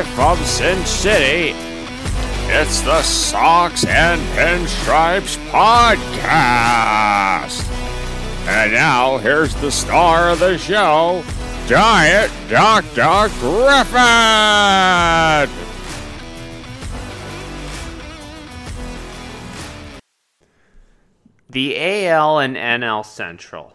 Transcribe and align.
Live 0.00 0.14
from 0.14 0.38
Sin 0.46 0.82
City, 0.86 1.54
it's 2.48 2.80
the 2.80 3.02
Socks 3.02 3.84
and 3.84 4.18
Pinstripes 4.34 5.36
Podcast. 5.50 6.40
And 8.48 8.72
now, 8.72 9.18
here's 9.18 9.54
the 9.56 9.70
star 9.70 10.30
of 10.30 10.38
the 10.38 10.56
show, 10.56 11.22
Diet 11.68 12.30
Dr. 12.48 13.28
Griffin. 13.40 14.00
The 21.50 22.06
AL 22.08 22.38
and 22.38 22.56
NL 22.56 23.04
Central. 23.04 23.74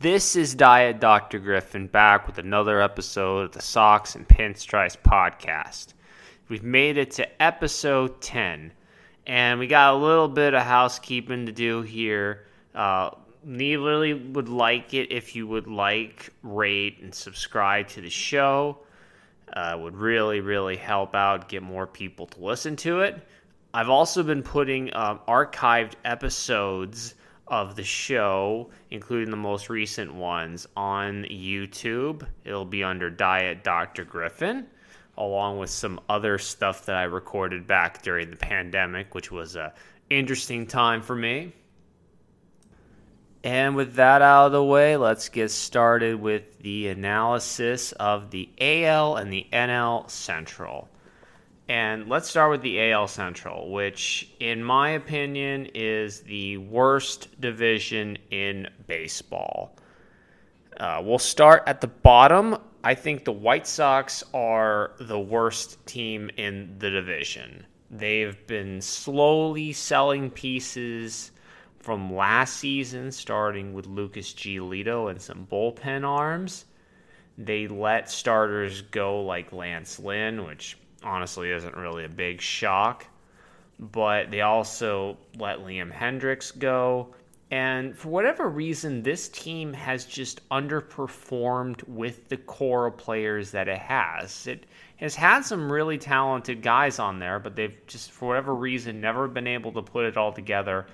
This 0.00 0.34
is 0.34 0.54
Diet 0.54 0.98
Dr. 0.98 1.38
Griffin 1.38 1.86
back 1.86 2.26
with 2.26 2.38
another 2.38 2.80
episode 2.80 3.40
of 3.40 3.52
the 3.52 3.60
Socks 3.60 4.14
and 4.14 4.26
Pinstripes 4.26 4.96
podcast. 4.96 5.88
We've 6.48 6.62
made 6.62 6.96
it 6.96 7.10
to 7.10 7.42
episode 7.42 8.18
10, 8.22 8.72
and 9.26 9.60
we 9.60 9.66
got 9.66 9.92
a 9.92 9.98
little 9.98 10.26
bit 10.26 10.54
of 10.54 10.62
housekeeping 10.62 11.44
to 11.44 11.52
do 11.52 11.82
here. 11.82 12.46
Uh, 12.74 13.10
really 13.44 14.14
would 14.14 14.48
like 14.48 14.94
it 14.94 15.12
if 15.12 15.36
you 15.36 15.46
would 15.46 15.66
like, 15.66 16.30
rate, 16.42 17.00
and 17.02 17.14
subscribe 17.14 17.88
to 17.88 18.00
the 18.00 18.08
show. 18.08 18.78
Uh, 19.52 19.76
would 19.78 19.96
really, 19.96 20.40
really 20.40 20.78
help 20.78 21.14
out, 21.14 21.46
get 21.46 21.62
more 21.62 21.86
people 21.86 22.24
to 22.24 22.40
listen 22.40 22.74
to 22.76 23.00
it. 23.00 23.20
I've 23.74 23.90
also 23.90 24.22
been 24.22 24.42
putting 24.42 24.96
um, 24.96 25.20
archived 25.28 25.92
episodes 26.06 27.16
of 27.50 27.74
the 27.76 27.84
show, 27.84 28.70
including 28.90 29.30
the 29.30 29.36
most 29.36 29.68
recent 29.68 30.14
ones, 30.14 30.66
on 30.76 31.24
YouTube. 31.24 32.26
It'll 32.44 32.64
be 32.64 32.84
under 32.84 33.10
Diet 33.10 33.64
Dr. 33.64 34.04
Griffin, 34.04 34.66
along 35.18 35.58
with 35.58 35.68
some 35.68 36.00
other 36.08 36.38
stuff 36.38 36.86
that 36.86 36.96
I 36.96 37.02
recorded 37.02 37.66
back 37.66 38.02
during 38.02 38.30
the 38.30 38.36
pandemic, 38.36 39.14
which 39.14 39.32
was 39.32 39.56
a 39.56 39.74
interesting 40.08 40.66
time 40.66 41.02
for 41.02 41.16
me. 41.16 41.52
And 43.42 43.74
with 43.74 43.94
that 43.94 44.20
out 44.20 44.46
of 44.46 44.52
the 44.52 44.62
way, 44.62 44.96
let's 44.98 45.30
get 45.30 45.50
started 45.50 46.20
with 46.20 46.58
the 46.58 46.88
analysis 46.88 47.92
of 47.92 48.30
the 48.30 48.50
AL 48.60 49.16
and 49.16 49.32
the 49.32 49.46
NL 49.50 50.10
Central. 50.10 50.89
And 51.70 52.08
let's 52.08 52.28
start 52.28 52.50
with 52.50 52.62
the 52.62 52.90
AL 52.90 53.06
Central, 53.06 53.70
which, 53.70 54.28
in 54.40 54.64
my 54.64 54.90
opinion, 54.90 55.68
is 55.72 56.18
the 56.22 56.56
worst 56.56 57.40
division 57.40 58.18
in 58.32 58.66
baseball. 58.88 59.76
Uh, 60.80 61.00
we'll 61.00 61.20
start 61.20 61.62
at 61.68 61.80
the 61.80 61.86
bottom. 61.86 62.58
I 62.82 62.96
think 62.96 63.24
the 63.24 63.30
White 63.30 63.68
Sox 63.68 64.24
are 64.34 64.94
the 64.98 65.20
worst 65.20 65.86
team 65.86 66.28
in 66.36 66.74
the 66.80 66.90
division. 66.90 67.64
They've 67.88 68.44
been 68.48 68.80
slowly 68.80 69.72
selling 69.72 70.28
pieces 70.28 71.30
from 71.78 72.12
last 72.12 72.56
season, 72.56 73.12
starting 73.12 73.74
with 73.74 73.86
Lucas 73.86 74.32
Giolito 74.34 75.08
and 75.08 75.22
some 75.22 75.46
bullpen 75.46 76.04
arms. 76.04 76.64
They 77.38 77.68
let 77.68 78.10
starters 78.10 78.82
go 78.82 79.22
like 79.22 79.52
Lance 79.52 80.00
Lynn, 80.00 80.44
which 80.44 80.76
honestly 81.02 81.50
isn't 81.50 81.76
really 81.76 82.04
a 82.04 82.08
big 82.08 82.40
shock. 82.40 83.06
But 83.78 84.30
they 84.30 84.42
also 84.42 85.16
let 85.38 85.60
Liam 85.60 85.90
Hendriks 85.90 86.56
go. 86.58 87.14
And 87.50 87.96
for 87.96 88.10
whatever 88.10 88.48
reason, 88.48 89.02
this 89.02 89.28
team 89.28 89.72
has 89.72 90.04
just 90.04 90.46
underperformed 90.50 91.82
with 91.88 92.28
the 92.28 92.36
core 92.36 92.90
players 92.90 93.50
that 93.50 93.66
it 93.66 93.78
has. 93.78 94.46
It 94.46 94.66
has 94.96 95.16
had 95.16 95.44
some 95.44 95.72
really 95.72 95.98
talented 95.98 96.62
guys 96.62 96.98
on 96.98 97.18
there, 97.18 97.40
but 97.40 97.56
they've 97.56 97.74
just, 97.86 98.12
for 98.12 98.28
whatever 98.28 98.54
reason, 98.54 99.00
never 99.00 99.26
been 99.26 99.48
able 99.48 99.72
to 99.72 99.82
put 99.82 100.04
it 100.04 100.16
all 100.16 100.32
together. 100.32 100.86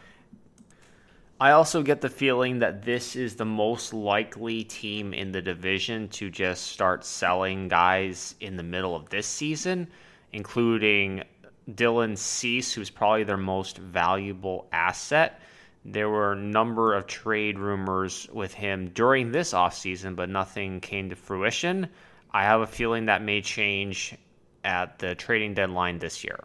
I 1.39 1.51
also 1.51 1.83
get 1.83 2.01
the 2.01 2.09
feeling 2.09 2.61
that 2.61 2.83
this 2.83 3.15
is 3.15 3.37
the 3.37 3.45
most 3.45 3.93
likely 3.93 4.65
team 4.65 5.13
in 5.13 5.33
the 5.33 5.43
division 5.43 6.09
to 6.09 6.31
just 6.31 6.69
start 6.69 7.05
selling 7.05 7.69
guys 7.69 8.35
in 8.41 8.57
the 8.57 8.63
middle 8.63 8.97
of 8.97 9.11
this 9.11 9.27
season, 9.27 9.89
including 10.33 11.25
Dylan 11.71 12.17
Cease, 12.17 12.73
who's 12.73 12.89
probably 12.89 13.25
their 13.25 13.37
most 13.37 13.77
valuable 13.77 14.67
asset. 14.73 15.43
There 15.85 16.09
were 16.09 16.33
a 16.33 16.37
number 16.37 16.95
of 16.95 17.07
trade 17.07 17.59
rumors 17.59 18.27
with 18.33 18.55
him 18.55 18.89
during 18.95 19.31
this 19.31 19.53
offseason, 19.53 20.17
but 20.17 20.31
nothing 20.31 20.81
came 20.81 21.11
to 21.11 21.17
fruition. 21.17 21.91
I 22.31 22.45
have 22.45 22.63
a 22.63 22.67
feeling 22.67 23.07
that 23.07 23.21
may 23.21 23.43
change 23.43 24.17
at 24.65 24.99
the 25.01 25.15
trading 25.15 25.53
deadline 25.53 25.99
this 25.99 26.25
year. 26.25 26.45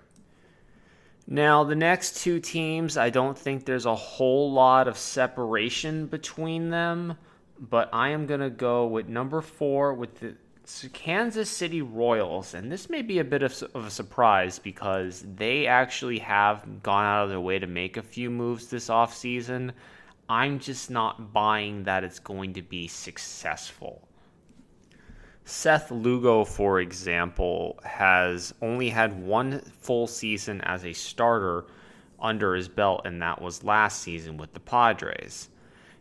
Now, 1.28 1.64
the 1.64 1.76
next 1.76 2.22
two 2.24 2.40
teams, 2.40 2.98
I 2.98 3.10
don't 3.10 3.38
think 3.38 3.66
there's 3.66 3.86
a 3.86 3.96
whole 3.96 4.52
lot 4.52 4.88
of 4.88 4.98
separation 4.98 6.08
between 6.08 6.70
them, 6.70 7.18
but 7.60 7.90
I 7.94 8.10
am 8.10 8.26
going 8.26 8.40
to 8.42 8.50
go 8.50 8.88
with 8.88 9.08
number 9.08 9.42
four 9.42 9.94
with 9.94 10.20
the 10.20 10.36
Kansas 10.94 11.50
City 11.50 11.82
Royals. 11.82 12.54
And 12.54 12.72
this 12.72 12.90
may 12.90 13.02
be 13.02 13.20
a 13.20 13.24
bit 13.24 13.44
of, 13.44 13.64
of 13.74 13.86
a 13.86 13.92
surprise 13.92 14.60
because 14.60 15.24
they 15.36 15.68
actually 15.68 16.20
have 16.20 16.84
gone 16.84 17.06
out 17.06 17.24
of 17.24 17.30
their 17.30 17.40
way 17.40 17.60
to 17.60 17.68
make 17.68 17.98
a 17.98 18.02
few 18.02 18.30
moves 18.30 18.68
this 18.68 18.90
offseason. 18.90 19.72
I'm 20.28 20.60
just 20.60 20.90
not 20.90 21.34
buying 21.34 21.84
that 21.84 22.04
it's 22.04 22.20
going 22.20 22.54
to 22.54 22.62
be 22.62 22.88
successful. 22.88 24.08
Seth 25.44 25.90
Lugo, 25.90 26.46
for 26.46 26.80
example, 26.80 27.80
has 27.84 28.54
only 28.62 28.90
had 28.90 29.22
one 29.22 29.60
full 29.80 30.06
season 30.06 30.62
as 30.62 30.86
a 30.86 30.94
starter 30.94 31.66
under 32.20 32.54
his 32.54 32.68
belt, 32.68 33.02
and 33.06 33.22
that 33.22 33.42
was 33.42 33.64
last 33.64 34.02
season 34.02 34.38
with 34.38 34.54
the 34.54 34.60
Padres. 34.60 35.50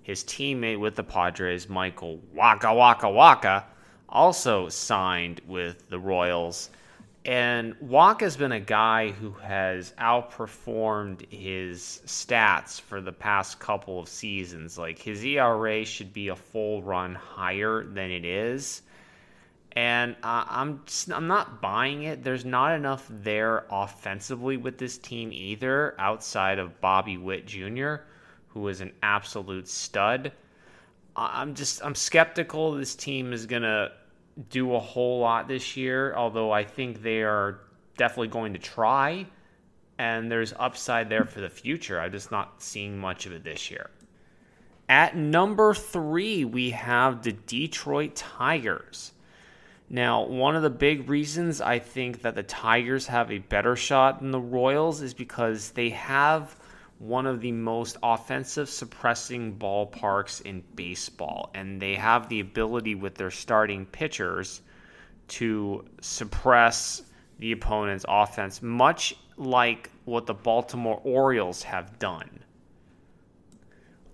His 0.03 0.23
teammate 0.25 0.79
with 0.79 0.95
the 0.95 1.05
Padres, 1.05 1.69
Michael 1.69 2.21
Waka 2.35 2.73
Waka 2.75 3.09
Waka, 3.09 3.65
also 4.11 4.69
signed 4.69 5.41
with 5.47 5.89
the 5.89 5.99
Royals. 5.99 6.69
And 7.25 7.75
Wacha's 7.81 8.37
been 8.37 8.53
a 8.53 8.61
guy 8.61 9.11
who 9.11 9.33
has 9.33 9.93
outperformed 9.99 11.31
his 11.31 12.03
stats 12.07 12.81
for 12.81 13.01
the 13.01 13.13
past 13.13 13.59
couple 13.59 14.01
of 14.01 14.09
seasons. 14.09 14.79
Like 14.79 14.99
his 14.99 15.25
ERA 15.25 15.85
should 15.85 16.13
be 16.13 16.29
a 16.29 16.37
full 16.37 16.83
run 16.83 17.15
higher 17.15 17.85
than 17.85 18.11
it 18.11 18.25
is 18.25 18.83
and 19.73 20.17
uh, 20.23 20.45
I'm 20.49 20.83
just, 20.87 21.13
I'm 21.13 21.29
not 21.29 21.63
buying 21.63 22.03
it. 22.03 22.25
There's 22.25 22.45
not 22.45 22.75
enough 22.75 23.07
there 23.09 23.67
offensively 23.71 24.57
with 24.57 24.79
this 24.79 24.99
team 24.99 25.33
either, 25.33 25.95
outside 25.99 26.59
of 26.59 26.81
Bobby 26.81 27.17
Witt 27.17 27.47
Jr., 27.47 27.97
who 28.49 28.67
is 28.69 28.81
an 28.81 28.93
absolute 29.03 29.69
stud. 29.69 30.33
I'm 31.15 31.55
just 31.55 31.85
I'm 31.85 31.95
skeptical 31.95 32.73
this 32.73 32.95
team 32.95 33.33
is 33.33 33.47
gonna 33.47 33.93
do 34.49 34.75
a 34.75 34.81
whole 34.81 35.21
lot 35.21 35.49
this 35.49 35.77
year. 35.77 36.15
Although 36.15 36.51
I 36.51 36.65
think 36.65 37.03
they 37.03 37.23
are 37.23 37.61
definitely 37.97 38.29
going 38.29 38.55
to 38.55 38.59
try, 38.59 39.27
and 39.99 40.31
there's 40.31 40.55
upside 40.59 41.09
there 41.11 41.25
for 41.25 41.41
the 41.41 41.51
future. 41.51 42.01
I'm 42.01 42.11
just 42.11 42.31
not 42.31 42.63
seeing 42.63 42.99
much 42.99 43.27
of 43.27 43.33
it 43.33 43.45
this 43.45 43.71
year. 43.71 43.91
At 44.89 45.17
number 45.17 45.75
three, 45.75 46.45
we 46.45 46.71
have 46.71 47.23
the 47.23 47.33
Detroit 47.33 48.17
Tigers. 48.17 49.13
Now, 49.93 50.23
one 50.23 50.55
of 50.55 50.63
the 50.63 50.71
big 50.71 51.11
reasons 51.11 51.61
I 51.61 51.81
think 51.81 52.23
that 52.23 52.37
the 52.37 52.45
Tigers 52.45 53.09
have 53.09 53.33
a 53.33 53.39
better 53.39 53.75
shot 53.75 54.21
than 54.21 54.31
the 54.31 54.39
Royals 54.39 55.03
is 55.03 55.15
because 55.15 55.73
they 55.73 55.91
have 55.91 56.57
one 57.01 57.27
of 57.27 57.41
the 57.41 57.51
most 57.51 57.97
offensive 58.01 58.69
suppressing 58.69 59.59
ballparks 59.59 60.43
in 60.43 60.63
baseball, 60.77 61.51
and 61.55 61.83
they 61.83 61.97
have 61.97 62.29
the 62.29 62.39
ability 62.39 62.95
with 62.95 63.17
their 63.17 63.33
starting 63.33 63.85
pitchers 63.85 64.63
to 65.27 65.85
suppress 66.01 67.03
the 67.41 67.51
opponent's 67.51 68.05
offense, 68.09 68.63
much 68.63 69.17
like 69.37 69.91
what 70.05 70.27
the 70.27 70.35
Baltimore 70.35 71.01
Orioles 71.03 71.65
have 71.65 71.99
done. 71.99 72.31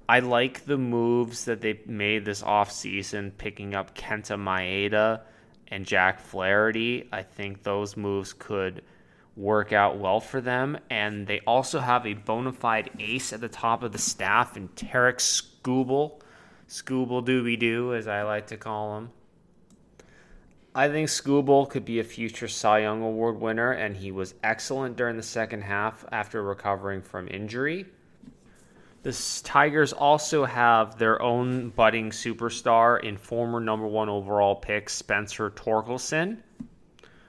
I 0.08 0.20
like 0.20 0.64
the 0.64 0.79
moves 0.79 1.44
that 1.44 1.61
they 1.61 1.81
made 1.84 2.25
this 2.25 2.40
offseason, 2.40 3.37
picking 3.37 3.75
up 3.75 3.94
Kenta 3.94 4.38
Maeda 4.38 5.20
and 5.69 5.87
Jack 5.87 6.21
Flaherty. 6.21 7.09
I 7.13 7.23
think 7.23 7.63
those 7.63 7.97
moves 7.97 8.33
could 8.33 8.83
work 9.37 9.73
out 9.73 9.99
well 9.99 10.21
for 10.21 10.41
them. 10.41 10.79
And 10.91 11.27
they 11.27 11.41
also 11.41 11.81
have 11.81 12.07
a 12.07 12.15
bona 12.15 12.53
fide 12.53 12.91
ace 12.99 13.33
at 13.33 13.41
the 13.41 13.49
top 13.49 13.83
of 13.83 13.93
the 13.93 13.99
staff 13.99 14.57
in 14.57 14.69
Tarik 14.69 15.19
Skubal. 15.19 16.21
Scooble 16.69 17.25
Dooby 17.25 17.59
Doo, 17.59 17.95
as 17.95 18.09
I 18.09 18.23
like 18.23 18.49
to 18.49 18.57
call 18.57 18.99
him. 18.99 19.11
I 20.75 20.89
think 20.89 21.09
Skubal 21.09 21.71
could 21.71 21.85
be 21.85 22.01
a 22.01 22.05
future 22.05 22.49
Cy 22.49 22.81
Young 22.81 23.01
Award 23.03 23.41
winner, 23.41 23.73
and 23.73 23.97
he 23.97 24.11
was 24.11 24.35
excellent 24.43 24.97
during 24.97 25.17
the 25.17 25.23
second 25.23 25.63
half 25.63 26.05
after 26.13 26.43
recovering 26.43 27.01
from 27.01 27.29
injury. 27.29 27.87
The 29.06 29.41
Tigers 29.44 29.93
also 29.93 30.44
have 30.44 30.99
their 30.99 31.23
own 31.23 31.69
budding 31.69 32.11
superstar 32.11 33.00
in 33.00 33.17
former 33.17 33.61
number 33.61 33.87
one 33.87 34.08
overall 34.08 34.56
pick 34.56 34.91
Spencer 34.91 35.49
Torkelson, 35.49 36.38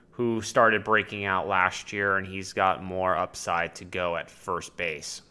who 0.09 0.41
started 0.41 0.83
breaking 0.83 1.25
out 1.25 1.47
last 1.47 1.93
year, 1.93 2.17
and 2.17 2.25
he's 2.25 2.51
got 2.51 2.83
more 2.83 3.15
upside 3.15 3.75
to 3.75 3.85
go 3.85 4.17
at 4.17 4.31
first 4.31 4.75
base. 4.75 5.21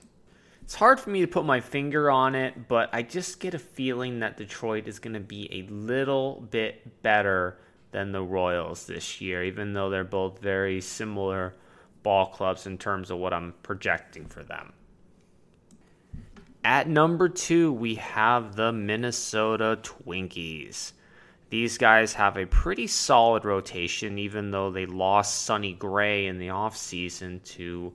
It's 0.62 0.76
hard 0.76 1.00
for 1.00 1.10
me 1.10 1.20
to 1.22 1.26
put 1.26 1.44
my 1.44 1.58
finger 1.58 2.12
on 2.12 2.36
it, 2.36 2.68
but 2.68 2.90
I 2.92 3.02
just 3.02 3.40
get 3.40 3.54
a 3.54 3.58
feeling 3.58 4.20
that 4.20 4.36
Detroit 4.36 4.86
is 4.86 5.00
going 5.00 5.14
to 5.14 5.18
be 5.18 5.48
a 5.52 5.66
little 5.68 6.46
bit 6.52 7.02
better 7.02 7.58
than 7.90 8.12
the 8.12 8.22
Royals 8.22 8.86
this 8.86 9.20
year, 9.20 9.42
even 9.42 9.72
though 9.72 9.90
they're 9.90 10.04
both 10.04 10.38
very 10.38 10.80
similar 10.80 11.56
ball 12.04 12.26
clubs 12.26 12.68
in 12.68 12.78
terms 12.78 13.10
of 13.10 13.18
what 13.18 13.32
I'm 13.32 13.52
projecting 13.64 14.26
for 14.26 14.44
them. 14.44 14.72
At 16.66 16.88
number 16.88 17.28
two, 17.28 17.72
we 17.72 17.94
have 17.94 18.56
the 18.56 18.72
Minnesota 18.72 19.78
Twinkies. 19.84 20.94
These 21.48 21.78
guys 21.78 22.12
have 22.14 22.36
a 22.36 22.46
pretty 22.46 22.88
solid 22.88 23.44
rotation, 23.44 24.18
even 24.18 24.50
though 24.50 24.72
they 24.72 24.84
lost 24.84 25.44
Sonny 25.44 25.74
Gray 25.74 26.26
in 26.26 26.40
the 26.40 26.48
offseason 26.48 27.40
to 27.54 27.92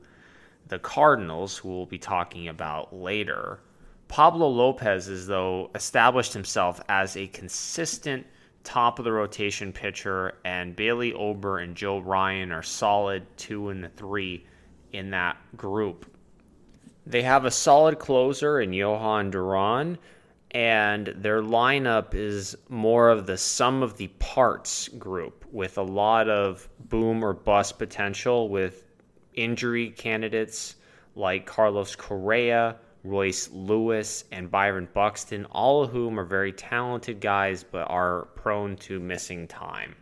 the 0.69 0.79
Cardinals, 0.79 1.57
who 1.57 1.67
we'll 1.67 1.85
be 1.85 1.97
talking 1.97 2.47
about 2.47 2.95
later. 2.95 3.59
Pablo 4.07 4.47
Lopez 4.47 5.07
has, 5.07 5.27
though, 5.27 5.69
established 5.75 6.31
himself 6.31 6.79
as 6.87 7.17
a 7.17 7.27
consistent 7.27 8.25
top 8.63 8.99
of 8.99 9.03
the 9.03 9.11
rotation 9.11 9.73
pitcher, 9.73 10.35
and 10.45 10.77
Bailey 10.77 11.11
Ober 11.11 11.59
and 11.59 11.75
Joe 11.75 11.99
Ryan 11.99 12.53
are 12.53 12.63
solid 12.63 13.25
two 13.35 13.67
and 13.67 13.93
three 13.97 14.47
in 14.93 15.09
that 15.09 15.35
group. 15.57 16.05
They 17.05 17.23
have 17.23 17.45
a 17.45 17.51
solid 17.51 17.99
closer 17.99 18.61
in 18.61 18.71
Jhoan 18.71 19.31
Duran, 19.31 19.97
and 20.51 21.07
their 21.07 21.41
lineup 21.41 22.13
is 22.13 22.57
more 22.69 23.09
of 23.09 23.25
the 23.25 23.37
sum 23.37 23.81
of 23.81 23.97
the 23.97 24.07
parts 24.19 24.87
group 24.89 25.45
with 25.51 25.77
a 25.77 25.83
lot 25.83 26.29
of 26.29 26.67
boom 26.79 27.23
or 27.23 27.33
bust 27.33 27.79
potential 27.79 28.49
with 28.49 28.85
injury 29.33 29.89
candidates 29.89 30.75
like 31.15 31.45
Carlos 31.45 31.95
Correa, 31.95 32.77
Royce 33.03 33.49
Lewis, 33.51 34.25
and 34.31 34.51
Byron 34.51 34.87
Buxton, 34.93 35.45
all 35.45 35.83
of 35.83 35.91
whom 35.91 36.19
are 36.19 36.25
very 36.25 36.51
talented 36.51 37.19
guys 37.19 37.63
but 37.63 37.89
are 37.89 38.25
prone 38.35 38.75
to 38.77 38.99
missing 38.99 39.47
time. 39.47 39.95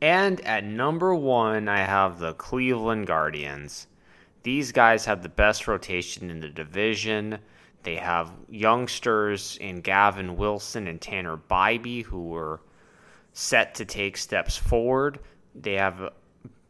And 0.00 0.40
at 0.40 0.64
number 0.64 1.14
one, 1.14 1.68
I 1.68 1.78
have 1.78 2.18
the 2.18 2.32
Cleveland 2.34 3.06
Guardians. 3.06 3.86
These 4.42 4.72
guys 4.72 5.04
have 5.04 5.22
the 5.22 5.28
best 5.28 5.68
rotation 5.68 6.30
in 6.30 6.40
the 6.40 6.48
division. 6.48 7.38
They 7.82 7.96
have 7.96 8.32
youngsters 8.48 9.58
in 9.60 9.80
Gavin 9.80 10.36
Wilson 10.36 10.86
and 10.86 11.00
Tanner 11.00 11.36
Bibee 11.36 12.04
who 12.04 12.28
were 12.28 12.60
set 13.32 13.74
to 13.76 13.84
take 13.84 14.16
steps 14.16 14.56
forward. 14.56 15.20
They 15.54 15.74
have 15.74 16.10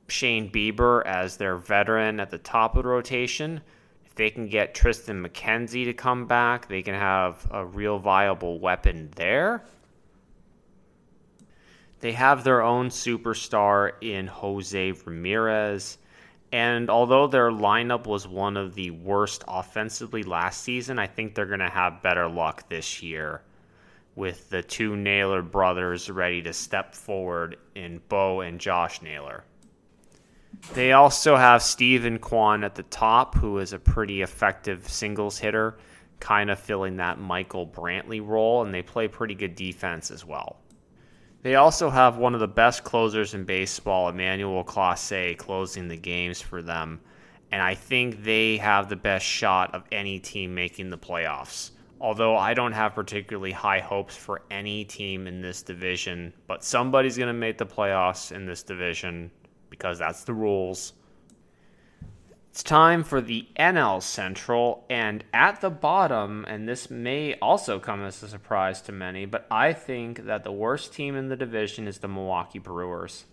Shane 0.09 0.51
Bieber 0.51 1.05
as 1.07 1.37
their 1.37 1.57
veteran 1.57 2.21
at 2.21 2.31
the 2.31 2.39
top 2.39 2.77
of 2.77 2.83
the 2.83 2.89
rotation. 2.89 3.61
If 4.05 4.15
they 4.15 4.31
can 4.31 4.49
get 4.49 4.75
Triston 4.75 5.25
McKenzie 5.25 5.85
to 5.85 5.93
come 5.93 6.27
back, 6.27 6.69
they 6.69 6.83
can 6.83 6.95
have 6.95 7.47
a 7.51 7.65
real 7.65 7.99
viable 7.99 8.59
weapon 8.59 9.11
there. 9.15 9.65
They 12.01 12.13
have 12.13 12.43
their 12.45 12.63
own 12.63 12.89
superstar 12.89 13.93
in 14.01 14.27
Jose 14.27 14.93
Ramirez. 15.05 15.99
And 16.53 16.91
although 16.91 17.29
their 17.29 17.51
lineup 17.51 18.07
was 18.07 18.27
one 18.27 18.57
of 18.57 18.75
the 18.75 18.91
worst 18.91 19.45
offensively 19.47 20.25
last 20.25 20.63
season, 20.63 20.99
I 20.99 21.07
think 21.07 21.35
they're 21.35 21.47
going 21.47 21.61
to 21.61 21.69
have 21.69 22.03
better 22.03 22.29
luck 22.29 22.69
this 22.69 23.03
year 23.03 23.43
with 24.17 24.51
the 24.51 24.63
two 24.63 24.97
Naylor 24.97 25.43
brothers 25.43 26.11
ready 26.11 26.43
to 26.43 26.53
step 26.53 26.95
forward 26.95 27.57
in 27.75 28.01
Bo 28.09 28.41
and 28.41 28.61
Josh 28.61 29.01
Naylor. 29.01 29.45
They 30.75 30.93
also 30.93 31.37
have 31.37 31.63
Steven 31.63 32.19
Kwan 32.19 32.65
at 32.65 32.75
the 32.75 32.83
top, 32.85 33.35
who 33.37 33.59
is 33.59 33.73
a 33.73 33.79
pretty 33.79 34.23
effective 34.23 34.89
singles 34.89 35.39
hitter, 35.39 35.79
kind 36.19 36.51
of 36.51 36.59
filling 36.59 36.97
that 36.97 37.19
Michael 37.19 37.67
Brantley 37.67 38.25
role, 38.25 38.63
and 38.63 38.75
they 38.75 38.83
play 38.83 39.09
pretty 39.09 39.35
good 39.35 39.55
defense 39.55 40.11
as 40.11 40.25
well. 40.25 40.60
They 41.43 41.55
also 41.55 41.89
have 41.89 42.19
one 42.19 42.35
of 42.35 42.41
the 42.41 42.49
best 42.49 42.85
closers 42.85 43.33
in 43.33 43.45
baseball, 43.45 44.11
Emmanuel 44.11 44.63
Clase, 44.63 45.39
closing 45.39 45.89
the 45.89 45.97
games 45.97 46.43
for 46.43 46.61
them. 46.61 47.01
And 47.51 47.63
I 47.63 47.75
think 47.75 48.23
they 48.23 48.59
have 48.59 48.89
the 48.89 48.97
best 48.97 49.25
shot 49.25 49.75
of 49.75 49.85
any 49.91 50.19
team 50.19 50.55
making 50.55 50.91
the 50.91 50.99
playoffs. 50.99 51.71
Although 51.99 52.37
I 52.37 52.53
don't 52.55 52.73
have 52.73 52.95
particularly 52.95 53.53
high 53.53 53.81
hopes 53.81 54.17
for 54.17 54.43
any 54.51 54.85
team 54.85 55.27
in 55.27 55.41
this 55.41 55.63
division, 55.63 56.33
but 56.47 56.63
somebody's 56.63 57.17
going 57.17 57.29
to 57.29 57.33
make 57.33 57.59
the 57.59 57.67
playoffs 57.67 58.33
in 58.33 58.45
this 58.45 58.63
division 58.63 59.31
because 59.71 59.99
that's 59.99 60.25
the 60.25 60.35
rules. 60.35 60.93
It's 62.51 62.65
time 62.65 63.05
for 63.05 63.21
the 63.21 63.47
NL 63.57 64.03
Central, 64.03 64.85
and 64.91 65.23
at 65.33 65.61
the 65.61 65.71
bottom, 65.71 66.45
and 66.49 66.69
this 66.69 66.91
may 66.91 67.35
also 67.35 67.79
come 67.79 68.03
as 68.03 68.21
a 68.25 68.29
surprise 68.29 68.83
to 68.83 68.93
many, 68.93 69.25
but 69.25 69.47
I 69.53 69.73
think 69.73 70.25
that 70.25 70.43
the 70.43 70.51
worst 70.51 70.93
team 70.93 71.15
in 71.15 71.29
the 71.29 71.37
division 71.37 71.87
is 71.87 71.99
the 71.99 72.09
Milwaukee 72.09 72.59
Brewers. 72.59 73.25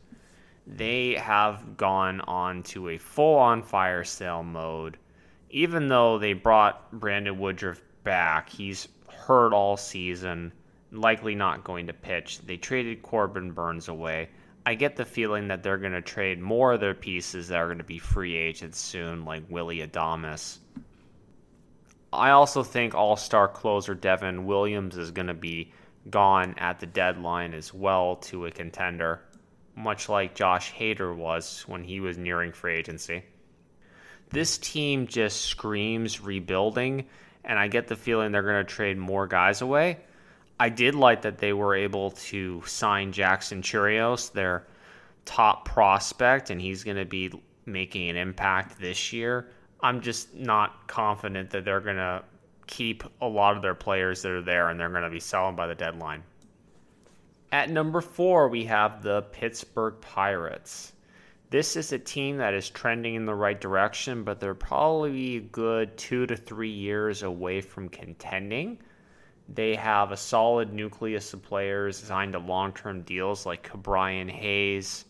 They 0.68 1.16
have 1.16 1.78
gone 1.78 2.22
on 2.22 2.62
to 2.64 2.90
a 2.90 3.00
full 3.00 3.40
on 3.40 3.64
fire 3.64 4.04
sale 4.04 4.44
mode. 4.44 4.98
Even 5.50 5.88
though 5.88 6.20
they 6.20 6.34
brought 6.34 6.92
Brandon 6.92 7.40
Woodruff 7.40 7.82
back, 8.04 8.50
he's 8.50 8.88
hurt 9.08 9.52
all 9.52 9.78
season, 9.78 10.54
likely 10.92 11.34
not 11.34 11.64
going 11.64 11.88
to 11.88 11.94
pitch. 11.94 12.40
They 12.46 12.58
traded 12.58 13.02
Corbin 13.02 13.52
Burnes 13.52 13.88
away. 13.88 14.30
I 14.68 14.76
get 14.76 14.98
the 14.98 15.06
feeling 15.06 15.48
that 15.48 15.64
they're 15.64 15.78
going 15.78 15.94
to 15.94 16.02
trade 16.02 16.42
more 16.42 16.74
of 16.74 16.82
their 16.82 16.94
pieces 16.94 17.48
that 17.48 17.56
are 17.56 17.68
going 17.68 17.78
to 17.78 17.86
be 17.86 18.00
free 18.00 18.36
agents 18.36 18.78
soon, 18.78 19.24
like 19.24 19.44
Willy 19.48 19.78
Adames. 19.78 20.58
I 22.12 22.32
also 22.32 22.64
think 22.64 22.94
all 22.94 23.16
star 23.16 23.48
closer 23.48 23.96
Devin 23.96 24.46
Williams 24.46 24.98
is 24.98 25.12
going 25.12 25.30
to 25.30 25.34
be 25.34 25.72
gone 26.10 26.54
at 26.58 26.82
the 26.82 26.86
deadline 26.86 27.54
as 27.54 27.74
well 27.74 28.18
to 28.18 28.46
a 28.46 28.52
contender, 28.52 29.22
much 29.78 30.10
like 30.10 30.36
Josh 30.36 30.74
Hader 30.74 31.16
was 31.16 31.64
when 31.66 31.86
he 31.86 32.02
was 32.02 32.18
nearing 32.18 32.52
free 32.52 32.76
agency. 32.76 33.24
This 34.32 34.58
team 34.58 35.08
just 35.08 35.46
screams 35.46 36.20
rebuilding, 36.20 37.08
and 37.46 37.58
I 37.58 37.70
get 37.70 37.88
the 37.88 37.96
feeling 37.96 38.34
they're 38.34 38.42
going 38.42 38.66
to 38.66 38.70
trade 38.70 38.98
more 38.98 39.28
guys 39.28 39.62
away. 39.62 40.00
I 40.60 40.70
did 40.70 40.96
like 40.96 41.22
that 41.22 41.38
they 41.38 41.54
were 41.54 41.76
able 41.76 42.12
to 42.12 42.64
sign 42.66 43.12
Jackson 43.12 43.62
Chirinos, 43.62 44.32
their 44.32 44.66
top 45.26 45.66
prospect, 45.66 46.50
and 46.50 46.60
he's 46.60 46.84
going 46.84 46.98
to 46.98 47.06
be 47.06 47.32
making 47.66 48.10
an 48.10 48.18
impact 48.18 48.80
this 48.80 49.14
year. 49.14 49.50
I'm 49.82 50.02
just 50.02 50.34
not 50.34 50.88
confident 50.88 51.52
that 51.52 51.64
they're 51.64 51.82
going 51.82 51.98
to 51.98 52.24
keep 52.66 53.04
a 53.22 53.28
lot 53.28 53.56
of 53.56 53.62
their 53.62 53.76
players 53.76 54.22
that 54.22 54.32
are 54.32 54.42
there 54.42 54.70
and 54.70 54.80
they're 54.80 54.90
going 54.90 55.04
to 55.04 55.10
be 55.10 55.20
selling 55.20 55.56
by 55.56 55.68
the 55.68 55.76
deadline. 55.76 56.24
At 57.52 57.70
number 57.70 58.02
four, 58.02 58.50
we 58.50 58.66
have 58.66 59.04
the 59.04 59.22
Pittsburgh 59.32 59.96
Pirates. 60.02 60.94
This 61.50 61.78
is 61.78 61.94
a 61.94 62.00
team 62.00 62.38
that 62.38 62.54
is 62.54 62.70
trending 62.70 63.16
in 63.16 63.26
the 63.26 63.36
right 63.36 63.60
direction, 63.60 64.24
but 64.24 64.40
they're 64.40 64.54
probably 64.54 65.38
a 65.38 65.42
good 65.42 65.98
two 65.98 66.26
to 66.26 66.36
three 66.36 66.72
years 66.72 67.24
away 67.24 67.62
from 67.62 67.88
contending. 67.88 68.80
They 69.50 69.76
have 69.76 70.12
a 70.12 70.18
solid 70.18 70.74
nucleus 70.74 71.34
of 71.34 71.42
players 71.42 71.98
signed 71.98 72.34
to 72.34 72.40
long 72.40 72.74
term 72.74 73.02
deals 73.04 73.46
like 73.46 73.72
Brian 73.74 74.28
Hayes, 74.28 75.06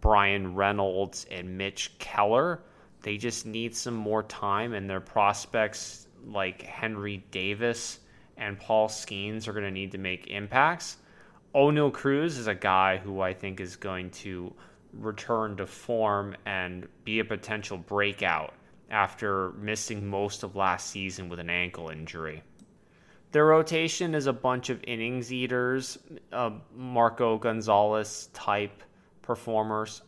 Bryan 0.00 0.54
Reynolds, 0.54 1.26
and 1.30 1.56
Mitch 1.56 1.96
Keller. 1.98 2.60
They 3.02 3.16
just 3.16 3.46
need 3.46 3.76
some 3.76 3.94
more 3.94 4.24
time, 4.24 4.72
and 4.72 4.90
their 4.90 5.00
prospects 5.00 6.08
like 6.26 6.62
Henry 6.62 7.24
Davis 7.30 8.00
and 8.36 8.58
Paul 8.58 8.88
Skenes 8.88 9.46
are 9.46 9.52
going 9.52 9.64
to 9.64 9.70
need 9.70 9.92
to 9.92 9.98
make 9.98 10.28
impacts. 10.28 10.98
Oneil 11.54 11.92
Cruz 11.92 12.38
is 12.38 12.46
a 12.46 12.54
guy 12.54 12.96
who 12.96 13.20
I 13.20 13.34
think 13.34 13.60
is 13.60 13.76
going 13.76 14.10
to 14.10 14.52
return 14.92 15.56
to 15.56 15.66
form 15.66 16.36
and 16.46 16.86
be 17.04 17.18
a 17.18 17.24
potential 17.24 17.78
breakout 17.78 18.54
after 18.90 19.50
missing 19.52 20.06
most 20.06 20.42
of 20.42 20.56
last 20.56 20.90
season 20.90 21.28
with 21.28 21.40
an 21.40 21.50
ankle 21.50 21.90
injury. 21.90 22.42
Their 23.30 23.44
rotation 23.46 24.14
is 24.14 24.26
a 24.26 24.32
bunch 24.32 24.70
of 24.70 24.82
innings 24.84 25.32
eaters, 25.32 25.98
uh, 26.32 26.50
Marco 26.74 27.36
Gonzalez 27.36 28.30
type 28.32 28.82
performers. 29.20 30.02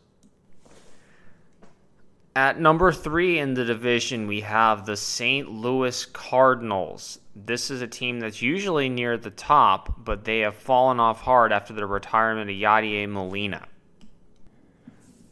At 2.35 2.59
number 2.59 2.91
three 2.91 3.39
in 3.39 3.53
the 3.53 3.65
division, 3.65 4.25
we 4.25 4.39
have 4.41 4.85
the 4.85 4.95
St. 4.95 5.51
Louis 5.51 6.05
Cardinals. 6.05 7.19
This 7.35 7.69
is 7.69 7.81
a 7.81 7.87
team 7.87 8.21
that's 8.21 8.41
usually 8.41 8.89
near 8.89 9.17
the 9.17 9.29
top, 9.29 10.03
but 10.03 10.23
they 10.23 10.39
have 10.39 10.55
fallen 10.55 10.99
off 10.99 11.21
hard 11.21 11.51
after 11.51 11.73
the 11.73 11.85
retirement 11.85 12.49
of 12.49 12.55
Yadier 12.55 13.09
Molina. 13.09 13.67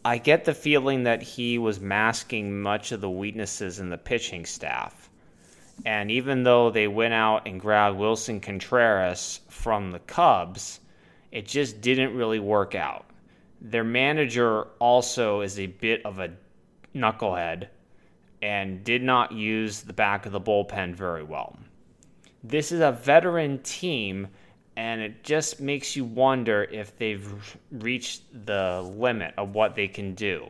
I 0.05 0.17
get 0.17 0.45
the 0.45 0.53
feeling 0.53 1.03
that 1.03 1.23
he 1.23 1.57
was 1.57 1.79
masking 1.79 2.61
much 2.61 2.91
of 2.91 3.01
the 3.01 3.09
weaknesses 3.09 3.79
in 3.79 3.89
the 3.89 3.97
pitching 3.97 4.45
staff. 4.45 5.08
And 5.85 6.11
even 6.11 6.43
though 6.43 6.69
they 6.69 6.87
went 6.87 7.13
out 7.13 7.47
and 7.47 7.59
grabbed 7.59 7.97
Willson 7.97 8.41
Contreras 8.41 9.41
from 9.49 9.91
the 9.91 9.99
Cubs, 9.99 10.79
it 11.31 11.47
just 11.47 11.81
didn't 11.81 12.15
really 12.15 12.39
work 12.39 12.75
out. 12.75 13.05
Their 13.61 13.83
manager 13.83 14.63
also 14.79 15.41
is 15.41 15.59
a 15.59 15.67
bit 15.67 16.05
of 16.05 16.19
a 16.19 16.31
knucklehead 16.95 17.67
and 18.41 18.83
did 18.83 19.03
not 19.03 19.31
use 19.31 19.81
the 19.81 19.93
back 19.93 20.25
of 20.25 20.31
the 20.31 20.39
bullpen 20.39 20.95
very 20.95 21.23
well. 21.23 21.57
This 22.43 22.71
is 22.71 22.79
a 22.79 22.91
veteran 22.91 23.59
team, 23.63 24.27
and 24.77 25.01
it 25.01 25.23
just 25.23 25.59
makes 25.59 25.95
you 25.95 26.05
wonder 26.05 26.63
if 26.63 26.97
they've 26.97 27.57
reached 27.71 28.23
the 28.45 28.81
limit 28.95 29.33
of 29.37 29.53
what 29.53 29.75
they 29.75 29.89
can 29.89 30.15
do. 30.15 30.47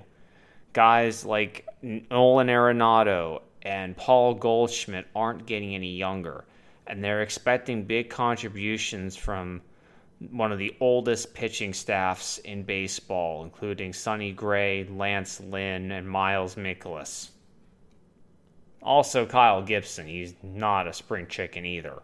Guys 0.74 1.26
like 1.26 1.68
Nolan 1.82 2.48
Arenado 2.48 3.42
and 3.62 3.96
Paul 3.98 4.36
Goldschmidt 4.36 5.08
aren't 5.16 5.46
getting 5.46 5.76
any 5.76 5.96
younger, 5.96 6.46
and 6.88 7.04
they're 7.04 7.22
expecting 7.22 7.84
big 7.84 8.10
contributions 8.10 9.16
from 9.16 9.62
one 10.32 10.52
of 10.52 10.60
the 10.60 10.76
oldest 10.80 11.34
pitching 11.34 11.74
staffs 11.74 12.40
in 12.40 12.64
baseball, 12.64 13.44
including 13.44 13.94
Sonny 13.94 14.32
Gray, 14.32 14.84
Lance 14.84 15.40
Lynn, 15.40 15.92
and 15.92 16.10
Miles 16.10 16.56
Mikolas. 16.56 17.30
Also, 18.82 19.26
Kyle 19.26 19.62
Gibson. 19.62 20.08
He's 20.08 20.34
not 20.42 20.88
a 20.88 20.94
spring 20.94 21.28
chicken 21.28 21.66
either. 21.66 22.02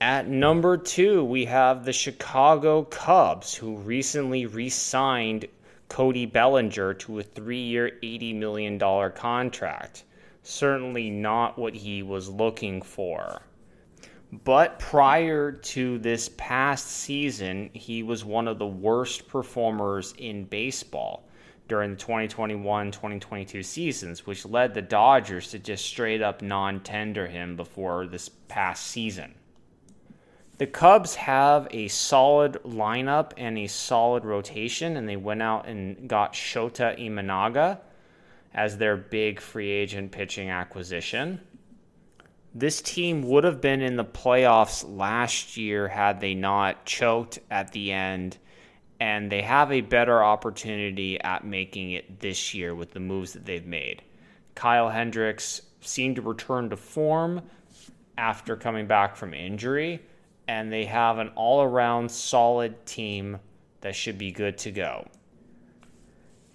At 0.00 0.28
number 0.28 0.76
two, 0.76 1.24
we 1.24 1.46
have 1.46 1.84
the 1.84 1.92
Chicago 1.92 2.84
Cubs, 2.84 3.54
who 3.54 3.76
recently 3.76 4.46
re 4.46 4.68
signed 4.68 5.46
Cody 5.88 6.26
Bellinger 6.26 6.94
to 6.94 7.18
a 7.18 7.22
three 7.22 7.62
year, 7.62 7.98
$80 8.02 8.36
million 8.36 8.78
contract. 8.78 10.04
Certainly 10.42 11.10
not 11.10 11.58
what 11.58 11.74
he 11.74 12.02
was 12.02 12.28
looking 12.28 12.82
for. 12.82 13.42
But 14.30 14.78
prior 14.78 15.52
to 15.52 15.98
this 15.98 16.28
past 16.36 16.86
season, 16.86 17.70
he 17.72 18.02
was 18.02 18.24
one 18.24 18.46
of 18.46 18.58
the 18.58 18.66
worst 18.66 19.26
performers 19.26 20.14
in 20.18 20.44
baseball 20.44 21.28
during 21.66 21.92
the 21.92 21.96
2021 21.96 22.90
2022 22.90 23.62
seasons, 23.62 24.26
which 24.26 24.44
led 24.44 24.74
the 24.74 24.82
Dodgers 24.82 25.50
to 25.50 25.58
just 25.58 25.84
straight 25.84 26.20
up 26.20 26.42
non 26.42 26.80
tender 26.80 27.26
him 27.26 27.56
before 27.56 28.06
this 28.06 28.28
past 28.28 28.86
season. 28.86 29.34
The 30.58 30.66
Cubs 30.66 31.14
have 31.14 31.68
a 31.70 31.88
solid 31.88 32.54
lineup 32.64 33.32
and 33.36 33.56
a 33.56 33.66
solid 33.66 34.24
rotation, 34.24 34.96
and 34.96 35.08
they 35.08 35.16
went 35.16 35.40
out 35.40 35.68
and 35.68 36.08
got 36.08 36.32
Shota 36.32 36.98
Imanaga 36.98 37.78
as 38.54 38.76
their 38.76 38.96
big 38.96 39.40
free 39.40 39.70
agent 39.70 40.12
pitching 40.12 40.50
acquisition. 40.50 41.40
This 42.54 42.80
team 42.82 43.22
would 43.22 43.44
have 43.44 43.60
been 43.60 43.82
in 43.82 43.96
the 43.96 44.04
playoffs 44.04 44.84
last 44.88 45.56
year 45.56 45.88
had 45.88 46.20
they 46.20 46.34
not 46.34 46.84
choked 46.86 47.38
at 47.50 47.72
the 47.72 47.92
end 47.92 48.38
and 49.00 49.30
they 49.30 49.42
have 49.42 49.70
a 49.70 49.80
better 49.80 50.22
opportunity 50.22 51.20
at 51.20 51.44
making 51.44 51.92
it 51.92 52.20
this 52.20 52.52
year 52.54 52.74
with 52.74 52.92
the 52.92 53.00
moves 53.00 53.32
that 53.32 53.44
they've 53.44 53.66
made. 53.66 54.02
Kyle 54.54 54.88
Hendricks 54.88 55.62
seemed 55.80 56.16
to 56.16 56.22
return 56.22 56.70
to 56.70 56.76
form 56.76 57.42
after 58.16 58.56
coming 58.56 58.86
back 58.86 59.14
from 59.14 59.32
injury, 59.32 60.00
and 60.48 60.72
they 60.72 60.84
have 60.84 61.18
an 61.18 61.30
all 61.36 61.62
around 61.62 62.10
solid 62.10 62.84
team 62.84 63.38
that 63.80 63.94
should 63.94 64.18
be 64.18 64.32
good 64.32 64.58
to 64.58 64.72
go. 64.72 65.06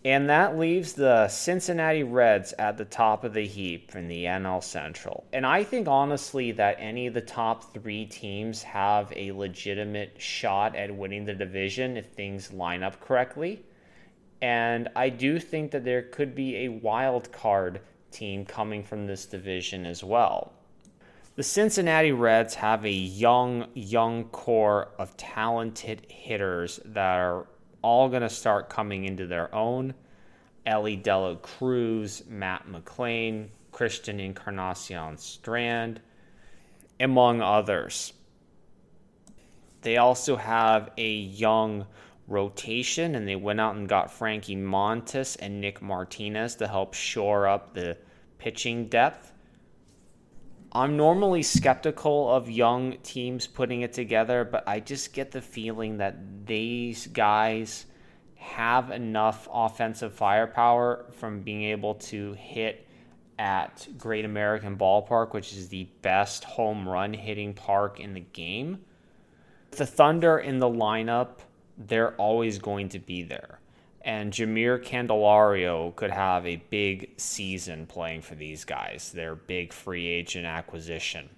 And 0.05 0.29
that 0.29 0.57
leaves 0.57 0.93
the 0.93 1.29
Cincinnati 1.29 2.03
Reds 2.03 2.53
at 2.59 2.77
the 2.77 2.83
top 2.83 3.23
of 3.23 3.33
the 3.33 3.45
heap 3.45 3.95
in 3.95 4.09
the 4.09 4.25
NL 4.25 4.61
Central. 4.61 5.25
And 5.31 5.45
I 5.45 5.63
think 5.63 5.87
honestly 5.87 6.51
that 6.53 6.75
any 6.77 7.07
of 7.07 7.13
the 7.13 7.21
top 7.21 7.73
three 7.73 8.05
teams 8.05 8.63
have 8.63 9.13
a 9.15 9.31
legitimate 9.31 10.15
shot 10.17 10.75
at 10.75 10.93
winning 10.93 11.23
the 11.23 11.33
division 11.33 11.95
if 11.95 12.07
things 12.07 12.51
line 12.51 12.83
up 12.83 12.99
correctly. 12.99 13.63
And 14.41 14.89
I 14.93 15.07
do 15.07 15.39
think 15.39 15.71
that 15.71 15.85
there 15.85 16.01
could 16.01 16.35
be 16.35 16.65
a 16.65 16.67
wild 16.67 17.31
card 17.31 17.79
team 18.11 18.45
coming 18.45 18.83
from 18.83 19.07
this 19.07 19.25
division 19.25 19.85
as 19.85 20.03
well. 20.03 20.51
The 21.35 21.43
Cincinnati 21.43 22.11
Reds 22.11 22.55
have 22.55 22.85
a 22.85 22.91
young, 22.91 23.67
young 23.73 24.25
core 24.25 24.89
of 24.99 25.15
talented 25.15 26.05
hitters 26.09 26.81
that 26.85 27.19
are 27.19 27.47
all 27.83 28.09
going 28.09 28.23
to 28.23 28.29
start 28.29 28.69
coming 28.69 29.05
into 29.05 29.27
their 29.27 29.53
own. 29.53 29.93
Elly 30.65 30.95
De 30.95 31.15
La 31.15 31.35
Cruz, 31.35 32.23
Matt 32.27 32.65
McLain, 32.67 33.49
Christian 33.71 34.19
Encarnacion 34.19 35.17
Strand, 35.17 35.99
among 36.99 37.41
others. 37.41 38.13
They 39.81 39.97
also 39.97 40.37
have 40.37 40.91
a 40.97 41.11
young 41.11 41.85
rotation, 42.27 43.15
and 43.15 43.27
they 43.27 43.35
went 43.35 43.59
out 43.59 43.75
and 43.75 43.89
got 43.89 44.11
Frankie 44.11 44.55
Montas 44.55 45.35
and 45.39 45.59
Nick 45.59 45.81
Martinez 45.81 46.55
to 46.55 46.67
help 46.67 46.93
shore 46.93 47.47
up 47.47 47.73
the 47.73 47.97
pitching 48.37 48.87
depth. 48.87 49.32
I'm 50.75 50.97
normally 50.97 51.43
skeptical 51.43 52.33
of 52.33 52.49
young 52.49 52.97
teams 53.03 53.45
putting 53.45 53.81
it 53.81 53.93
together, 53.93 54.43
but 54.43 54.67
I 54.67 54.79
just 54.79 55.13
get 55.13 55.29
the 55.29 55.41
feeling 55.41 55.97
that 55.97 56.47
these 56.47 57.05
guys 57.05 57.85
have 58.37 58.89
enough 58.89 59.47
offensive 59.53 60.13
firepower 60.13 61.05
from 61.11 61.41
being 61.41 61.61
able 61.65 61.93
to 61.95 62.33
hit 62.33 62.87
at 63.37 63.87
Great 63.99 64.25
American 64.25 64.75
Ballpark, 64.75 65.33
which 65.33 65.53
is 65.53 65.69
the 65.69 65.87
best 66.01 66.43
home 66.43 66.89
run 66.89 67.13
hitting 67.13 67.53
park 67.53 67.99
in 67.99 68.15
the 68.15 68.19
game. 68.21 68.79
The 69.71 69.85
Thunder 69.85 70.39
in 70.39 70.57
the 70.57 70.69
lineup, 70.69 71.41
they're 71.77 72.15
always 72.15 72.57
going 72.57 72.89
to 72.89 72.99
be 72.99 73.21
there 73.21 73.59
and 74.03 74.33
Jeimer 74.33 74.83
Candelario 74.83 75.95
could 75.95 76.11
have 76.11 76.45
a 76.45 76.57
big 76.69 77.11
season 77.17 77.85
playing 77.85 78.21
for 78.21 78.35
these 78.35 78.65
guys, 78.65 79.11
their 79.11 79.35
big 79.35 79.71
free 79.71 80.07
agent 80.07 80.45
acquisition. 80.45 81.29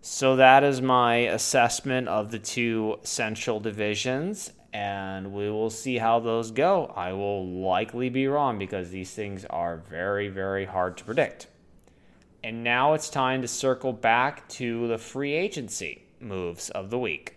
So 0.00 0.36
that 0.36 0.64
is 0.64 0.80
my 0.80 1.16
assessment 1.16 2.08
of 2.08 2.30
the 2.30 2.38
two 2.38 2.98
central 3.02 3.60
divisions, 3.60 4.52
and 4.72 5.32
we 5.32 5.50
will 5.50 5.70
see 5.70 5.98
how 5.98 6.20
those 6.20 6.50
go. 6.50 6.92
I 6.96 7.12
will 7.12 7.46
likely 7.46 8.08
be 8.08 8.26
wrong 8.26 8.58
because 8.58 8.90
these 8.90 9.12
things 9.12 9.44
are 9.50 9.76
very, 9.76 10.28
very 10.28 10.64
hard 10.64 10.96
to 10.98 11.04
predict. 11.04 11.48
And 12.44 12.64
now 12.64 12.94
it's 12.94 13.10
time 13.10 13.42
to 13.42 13.48
circle 13.48 13.92
back 13.92 14.48
to 14.50 14.88
the 14.88 14.98
free 14.98 15.34
agency 15.34 16.02
moves 16.20 16.70
of 16.70 16.90
the 16.90 16.98
week. 16.98 17.36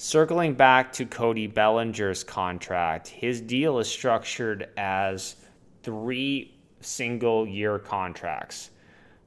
Circling 0.00 0.54
back 0.54 0.92
to 0.92 1.06
Cody 1.06 1.48
Bellinger's 1.48 2.22
contract, 2.22 3.08
his 3.08 3.40
deal 3.40 3.80
is 3.80 3.88
structured 3.88 4.68
as 4.76 5.34
three 5.82 6.54
single 6.80 7.48
year 7.48 7.80
contracts. 7.80 8.70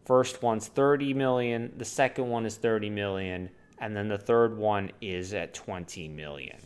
First 0.06 0.42
one's 0.42 0.70
30 0.70 1.14
million, 1.14 1.74
the 1.76 1.84
second 1.84 2.30
one 2.30 2.46
is 2.46 2.56
30 2.56 2.90
million, 2.90 3.50
and 3.80 3.94
then 3.94 4.08
the 4.08 4.18
third 4.18 4.58
one 4.58 4.94
is 5.02 5.34
at 5.34 5.54
20 5.54 6.08
million. 6.08 6.62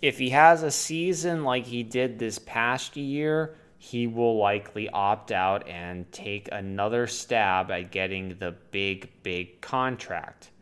If 0.00 0.18
he 0.18 0.30
has 0.30 0.62
a 0.62 0.70
season 0.70 1.42
like 1.42 1.66
he 1.66 1.82
did 1.82 2.20
this 2.20 2.38
past 2.38 2.96
year, 2.96 3.56
he 3.78 4.06
will 4.06 4.36
likely 4.36 4.88
opt 4.90 5.32
out 5.32 5.68
and 5.68 6.10
take 6.12 6.48
another 6.52 7.08
stab 7.08 7.72
at 7.72 7.90
getting 7.90 8.36
the 8.38 8.54
big, 8.70 9.10
big 9.24 9.60
contract 9.60 10.52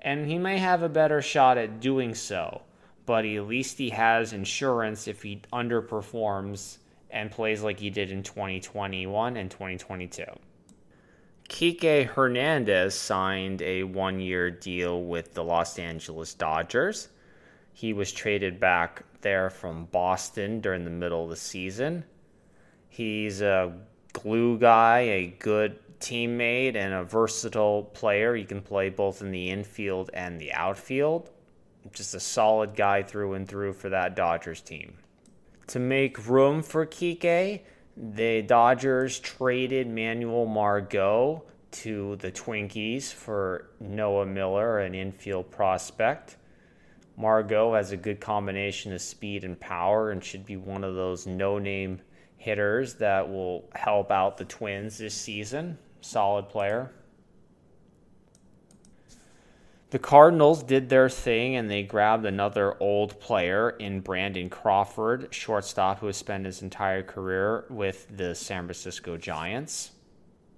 and 0.00 0.26
he 0.26 0.38
may 0.38 0.58
have 0.58 0.82
a 0.82 0.88
better 0.88 1.20
shot 1.20 1.58
at 1.58 1.80
doing 1.80 2.14
so, 2.14 2.62
but 3.06 3.24
at 3.24 3.46
least 3.46 3.78
he 3.78 3.90
has 3.90 4.32
insurance 4.32 5.08
if 5.08 5.22
he 5.22 5.42
underperforms 5.52 6.78
and 7.10 7.30
plays 7.30 7.62
like 7.62 7.80
he 7.80 7.90
did 7.90 8.10
in 8.10 8.22
2021 8.22 9.36
and 9.36 9.50
2022. 9.50 10.24
Kike 11.48 12.06
Hernandez 12.06 12.94
signed 12.94 13.62
a 13.62 13.82
one 13.82 14.20
year 14.20 14.50
deal 14.50 15.02
with 15.02 15.32
the 15.32 15.42
Los 15.42 15.78
Angeles 15.78 16.34
Dodgers. 16.34 17.08
He 17.72 17.92
was 17.94 18.12
traded 18.12 18.60
back 18.60 19.02
there 19.22 19.48
from 19.48 19.86
Boston 19.86 20.60
during 20.60 20.84
the 20.84 20.90
middle 20.90 21.24
of 21.24 21.30
the 21.30 21.36
season. 21.36 22.04
He's 22.90 23.40
a 23.40 23.72
glue 24.12 24.58
guy, 24.58 24.98
a 25.00 25.26
good 25.38 25.78
teammate 26.00 26.76
and 26.76 26.94
a 26.94 27.04
versatile 27.04 27.84
player. 27.84 28.34
He 28.34 28.44
can 28.44 28.62
play 28.62 28.90
both 28.90 29.22
in 29.22 29.30
the 29.30 29.50
infield 29.50 30.10
and 30.14 30.40
the 30.40 30.52
outfield. 30.52 31.30
Just 31.92 32.14
a 32.14 32.20
solid 32.20 32.74
guy 32.74 33.02
through 33.02 33.34
and 33.34 33.48
through 33.48 33.72
for 33.72 33.88
that 33.88 34.14
Dodgers 34.14 34.60
team. 34.60 34.94
To 35.68 35.78
make 35.78 36.26
room 36.26 36.62
for 36.62 36.86
Kike, 36.86 37.60
the 37.96 38.42
Dodgers 38.42 39.18
traded 39.20 39.88
Manuel 39.88 40.46
Margot 40.46 41.42
to 41.70 42.16
the 42.16 42.30
Twinkies 42.30 43.12
for 43.12 43.70
Noah 43.80 44.26
Miller, 44.26 44.78
an 44.78 44.94
infield 44.94 45.50
prospect. 45.50 46.36
Margot 47.16 47.74
has 47.74 47.92
a 47.92 47.96
good 47.96 48.20
combination 48.20 48.92
of 48.92 49.00
speed 49.00 49.44
and 49.44 49.58
power 49.58 50.10
and 50.10 50.22
should 50.22 50.46
be 50.46 50.56
one 50.56 50.84
of 50.84 50.94
those 50.94 51.26
no 51.26 51.58
name 51.58 52.00
hitters 52.36 52.94
that 52.94 53.28
will 53.28 53.68
help 53.74 54.10
out 54.10 54.38
the 54.38 54.44
Twins 54.44 54.98
this 54.98 55.14
season 55.14 55.76
solid 56.00 56.48
player. 56.48 56.90
The 59.90 59.98
Cardinals 59.98 60.62
did 60.62 60.90
their 60.90 61.08
thing 61.08 61.56
and 61.56 61.70
they 61.70 61.82
grabbed 61.82 62.26
another 62.26 62.76
old 62.78 63.18
player 63.20 63.70
in 63.70 64.00
Brandon 64.00 64.50
Crawford, 64.50 65.28
shortstop 65.30 66.00
who 66.00 66.06
has 66.06 66.16
spent 66.18 66.44
his 66.44 66.60
entire 66.60 67.02
career 67.02 67.64
with 67.70 68.06
the 68.14 68.34
San 68.34 68.64
Francisco 68.64 69.16
Giants. 69.16 69.92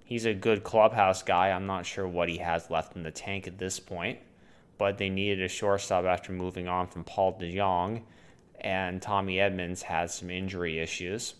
He's 0.03 0.25
a 0.25 0.33
good 0.33 0.65
clubhouse 0.65 1.23
guy. 1.23 1.51
I'm 1.51 1.65
not 1.65 1.85
sure 1.85 2.05
what 2.05 2.27
he 2.27 2.39
has 2.39 2.69
left 2.69 2.97
in 2.97 3.03
the 3.03 3.11
tank 3.11 3.47
at 3.47 3.57
this 3.57 3.79
point, 3.79 4.19
but 4.77 4.97
they 4.97 5.09
needed 5.09 5.41
a 5.41 5.47
shortstop 5.47 6.03
after 6.03 6.33
moving 6.33 6.67
on 6.67 6.87
from 6.87 7.05
Paul 7.05 7.39
DeJong, 7.39 8.01
and 8.59 9.01
Tommy 9.01 9.39
Edmonds 9.39 9.83
has 9.83 10.13
some 10.13 10.29
injury 10.29 10.79
issues. 10.79 11.35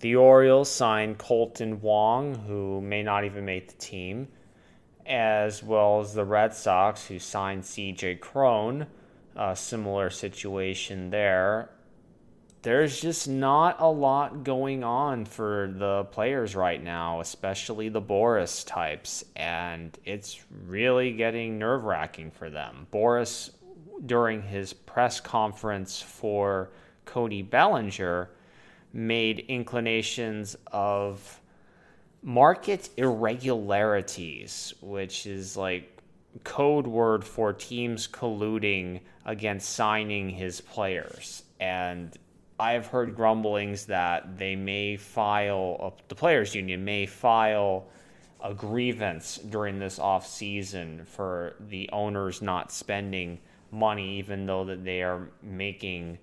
The 0.00 0.16
Orioles 0.16 0.70
signed 0.70 1.18
Kolten 1.18 1.80
Wong, 1.80 2.34
who 2.34 2.80
may 2.80 3.02
not 3.02 3.24
even 3.24 3.44
make 3.44 3.68
the 3.68 3.78
team 3.78 4.28
as 5.06 5.62
well 5.62 6.00
as 6.00 6.12
the 6.12 6.24
Red 6.24 6.52
Sox, 6.52 7.06
who 7.06 7.18
signed 7.18 7.62
CJ 7.62 8.20
Cron. 8.20 8.86
A 9.36 9.54
similar 9.54 10.10
situation 10.10 11.10
there. 11.10 11.70
There's 12.62 13.00
just 13.00 13.28
not 13.28 13.76
a 13.80 13.86
lot 13.86 14.42
going 14.42 14.82
on 14.82 15.24
for 15.24 15.72
the 15.76 16.04
players 16.04 16.56
right 16.56 16.82
now, 16.82 17.20
especially 17.20 17.90
the 17.90 18.00
Boris 18.00 18.64
types, 18.64 19.24
and 19.36 19.96
it's 20.04 20.44
really 20.66 21.12
getting 21.12 21.58
nerve 21.58 21.84
wracking 21.84 22.32
for 22.32 22.50
them. 22.50 22.88
Boris, 22.90 23.50
during 24.04 24.42
his 24.42 24.72
press 24.72 25.20
conference 25.20 26.00
for 26.00 26.70
Cody 27.04 27.42
Bellinger, 27.42 28.30
made 28.96 29.40
inclinations 29.48 30.56
of 30.72 31.40
market 32.22 32.88
irregularities, 32.96 34.72
which 34.80 35.26
is 35.26 35.54
like 35.54 36.00
code 36.44 36.86
word 36.86 37.22
for 37.22 37.52
teams 37.52 38.08
colluding 38.08 39.00
against 39.26 39.68
signing 39.68 40.30
his 40.30 40.62
players. 40.62 41.42
And 41.60 42.16
I've 42.58 42.86
heard 42.86 43.14
grumblings 43.14 43.84
that 43.86 44.38
they 44.38 44.56
may 44.56 44.96
file, 44.96 45.76
uh, 45.78 46.02
the 46.08 46.14
players' 46.14 46.54
union 46.54 46.82
may 46.82 47.04
file 47.04 47.88
a 48.42 48.54
grievance 48.54 49.36
during 49.36 49.78
this 49.78 49.98
off 49.98 50.26
season 50.26 51.04
for 51.04 51.54
the 51.68 51.90
owners 51.92 52.40
not 52.40 52.72
spending 52.72 53.40
money, 53.70 54.18
even 54.18 54.46
though 54.46 54.64
that 54.64 54.84
they 54.84 55.02
are 55.02 55.28
making 55.42 56.16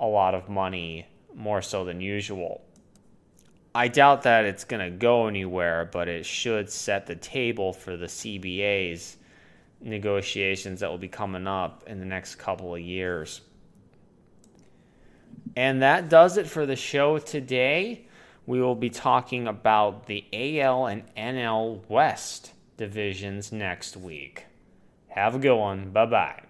a 0.00 0.06
lot 0.06 0.34
of 0.34 0.48
money 0.48 1.06
more 1.38 1.62
so 1.62 1.84
than 1.84 2.00
usual. 2.00 2.62
I 3.74 3.88
doubt 3.88 4.22
that 4.22 4.44
it's 4.44 4.64
going 4.64 4.84
to 4.84 4.96
go 4.96 5.28
anywhere, 5.28 5.88
but 5.90 6.08
it 6.08 6.26
should 6.26 6.68
set 6.68 7.06
the 7.06 7.14
table 7.14 7.72
for 7.72 7.96
the 7.96 8.06
CBA's 8.06 9.16
negotiations 9.80 10.80
that 10.80 10.90
will 10.90 10.98
be 10.98 11.08
coming 11.08 11.46
up 11.46 11.84
in 11.86 12.00
the 12.00 12.04
next 12.04 12.36
couple 12.36 12.74
of 12.74 12.80
years. 12.80 13.40
And 15.56 15.82
that 15.82 16.08
does 16.08 16.36
it 16.36 16.46
for 16.46 16.66
the 16.66 16.76
show 16.76 17.18
today. 17.18 18.06
We 18.46 18.60
will 18.60 18.74
be 18.74 18.90
talking 18.90 19.46
about 19.46 20.06
the 20.06 20.24
AL 20.32 20.86
and 20.86 21.02
NL 21.14 21.88
West 21.88 22.52
divisions 22.76 23.52
next 23.52 23.96
week. 23.96 24.46
Have 25.08 25.34
a 25.34 25.38
good 25.38 25.56
one. 25.56 25.90
Bye 25.90 26.06
bye. 26.06 26.47